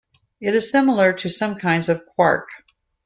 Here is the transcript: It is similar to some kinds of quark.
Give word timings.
It 0.39 0.55
is 0.55 0.71
similar 0.71 1.13
to 1.13 1.29
some 1.29 1.59
kinds 1.59 1.87
of 1.87 2.07
quark. 2.07 2.49